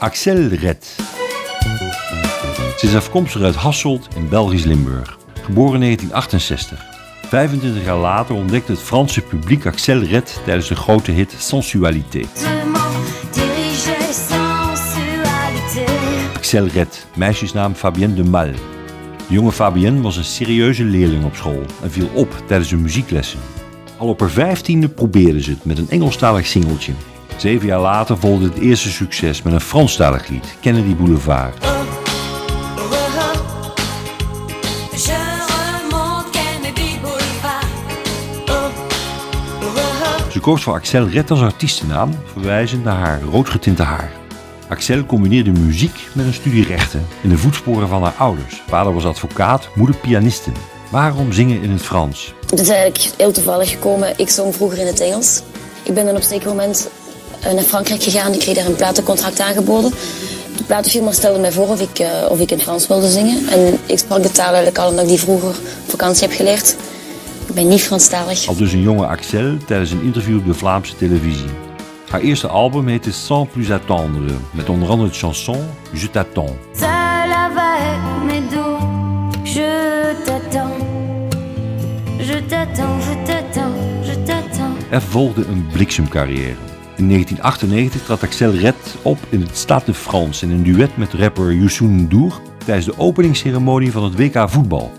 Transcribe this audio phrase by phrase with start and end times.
[0.00, 0.96] Axel Red.
[2.78, 5.18] Ze is afkomstig uit Hasselt in Belgisch Limburg.
[5.42, 6.84] Geboren in 1968.
[7.26, 12.20] 25 jaar later ontdekte het Franse publiek Axel Red tijdens de grote hit Sensualité.
[16.36, 18.52] Axel Red, meisjesnaam Fabienne de Mal.
[19.28, 23.40] De jonge Fabienne was een serieuze leerling op school en viel op tijdens hun muzieklessen.
[23.96, 26.92] Al op haar vijftiende probeerde ze het met een Engelstalig singeltje.
[27.40, 31.64] Zeven jaar later volgde het eerste succes met een Franstalig lied, Kennedy Boulevard.
[40.32, 44.12] Ze koos voor Axel Red als artiestennaam, verwijzend naar haar roodgetinte haar.
[44.68, 48.62] Axel combineerde muziek met een studie rechten in de voetsporen van haar ouders.
[48.68, 50.50] Vader was advocaat, moeder pianiste.
[50.90, 52.34] Waarom zingen in het Frans?
[52.50, 54.18] Het is eigenlijk heel toevallig gekomen.
[54.18, 55.42] Ik zong vroeger in het Engels.
[55.82, 56.90] Ik ben dan op een zeker moment
[57.42, 58.32] naar Frankrijk gegaan.
[58.32, 59.90] Ik kreeg daar een platencontract aangeboden.
[60.56, 63.48] De platenfirma stelde mij voor of ik, uh, of ik in Frans wilde zingen.
[63.48, 66.76] En ik sprak de taal eigenlijk al omdat ik die vroeger op vakantie heb geleerd.
[67.46, 68.46] Ik ben niet Franstalig.
[68.46, 71.50] Al dus een jonge Axel tijdens een interview op de Vlaamse televisie.
[72.10, 75.58] Haar eerste album heette Sans plus attendre, met onder andere de chanson
[75.92, 76.52] Je t'attends.
[76.74, 78.78] Seul avec mes doux,
[79.42, 80.72] je t'attends.
[82.18, 84.76] Je t'attends, je t'attends, je t'attends.
[84.90, 86.69] Er volgde een bliksemcarrière.
[87.00, 91.12] In 1998 trad Axel Red op in het Stade de France in een duet met
[91.12, 94.92] rapper Youssou N'Dour tijdens de openingsceremonie van het WK voetbal.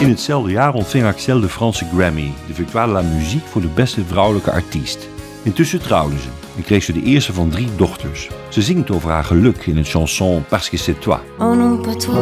[0.00, 3.68] In hetzelfde jaar ontving Axel de Franse Grammy, de Victoire de la Musique voor de
[3.74, 5.08] beste vrouwelijke artiest.
[5.42, 8.28] Intussen trouwde ze en kreeg ze de eerste van drie dochters.
[8.48, 11.20] Ze zingt over haar geluk in het chanson Parce que c'est toi.
[11.38, 12.14] Oh non, pas toi.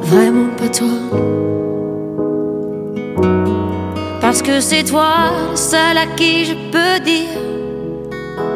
[0.00, 0.88] Vraiment pas toi.
[4.20, 7.40] Parce que c'est toi, le seul à qui je peux dire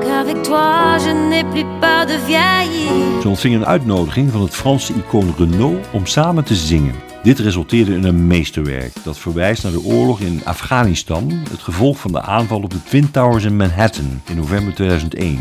[0.02, 3.20] qu'avec toi je n'ai plus peur de vieillir.
[3.22, 7.07] Ze ontving een uitnodiging van het Franse icoon Renault om samen te zingen.
[7.22, 12.12] Dit resulteerde in een meesterwerk dat verwijst naar de oorlog in Afghanistan, het gevolg van
[12.12, 15.38] de aanval op de Twin Towers in Manhattan in november 2001.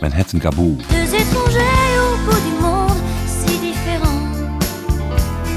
[0.00, 0.76] Manhattan Kabul.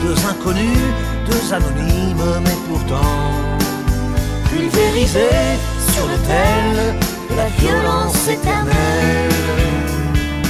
[0.01, 0.77] Deux inconnus,
[1.29, 3.57] deux anonymes, mais pourtant
[4.49, 5.57] pulvérisés
[5.93, 6.95] sur l'autel
[7.29, 9.35] de la violence éternelle.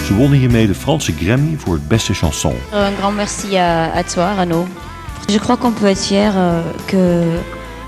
[0.06, 2.56] Ze wonnen hiermee de Franse Grammy voor het beste chanson.
[2.74, 4.68] Un grand merci à, à toi, Renaud.
[5.30, 7.24] Je crois qu'on peut être fier euh, que,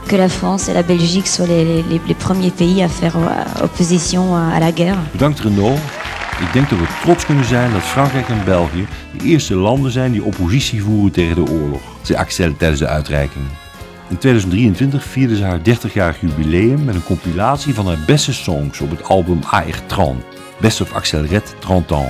[0.07, 3.63] que la France et la Belgique soient les, les- les premiers pays à faire euh,
[3.63, 4.97] opposition à, à la guerre.
[5.11, 5.79] Bedankt Renault.
[6.41, 10.11] Ik denk dat we trots kunnen zijn dat Frankrijk en België de eerste landen zijn
[10.11, 13.45] die oppositie voeren tegen de oorlog, zei Axel tijdens de uitreiking.
[14.09, 18.89] In 2023 vierde ze haar 30-jarig jubileum met een compilatie van haar beste songs op
[18.89, 20.07] het album AR 30,
[20.59, 22.07] Best of Axel Red 30 ans.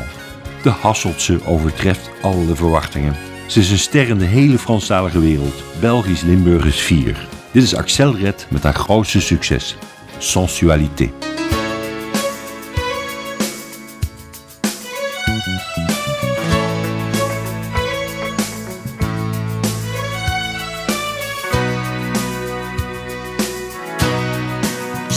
[0.64, 3.16] De Hasseltse overtreft alle verwachtingen.
[3.50, 5.64] Ze is een ster in de hele Franstalige wereld.
[5.80, 7.28] Belgisch Limburg is 4.
[7.52, 9.76] Dit is Axel Red met haar grootste succes,
[10.18, 11.10] Sensualité.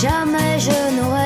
[0.00, 1.21] Jamais je n'aurais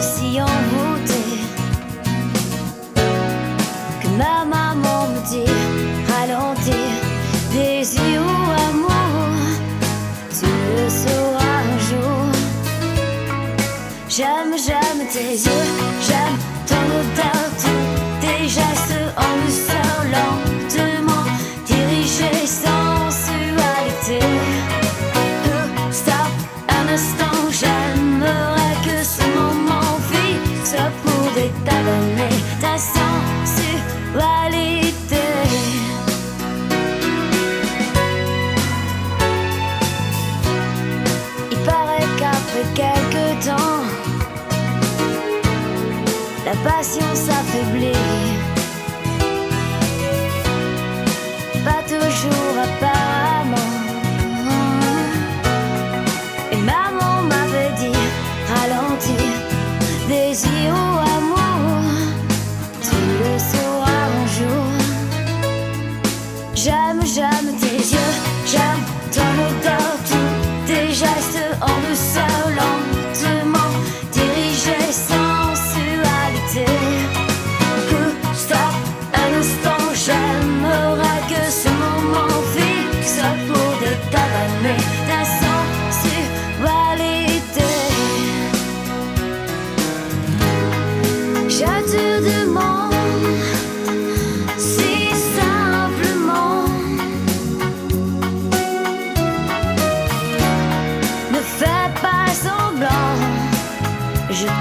[0.00, 1.40] si envoûtée
[4.00, 5.52] que ma maman me dit
[6.12, 6.90] ralentir,
[7.52, 9.28] désir ou amour,
[10.38, 12.26] tu le sauras un jour.
[14.08, 15.68] J'aime, j'aime tes yeux,
[46.46, 47.92] la passion s'affaiblit.
[51.64, 53.72] Pas toujours apparemment.
[56.52, 58.00] Et maman m'avait dit
[58.54, 59.26] ralentir,
[60.08, 60.85] désir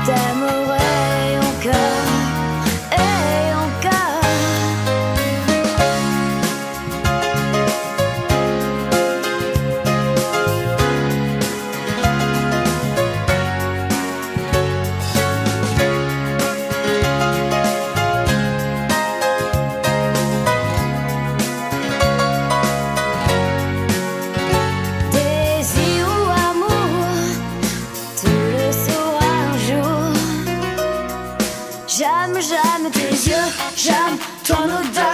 [0.06, 0.35] Je
[34.46, 35.05] tunnel down.